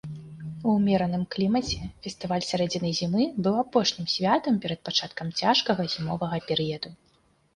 [0.69, 6.89] У ўмераным клімаце фестываль сярэдзіны зімы быў апошнім святам перад пачаткам цяжкага зімовага перыяду.